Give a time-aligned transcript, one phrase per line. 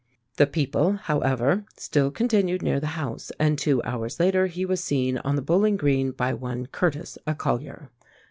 [0.37, 5.19] "The people, however, still continued near the house, and two hours later he was seen
[5.19, 7.91] on the bowling green by one, Curtis, a collier.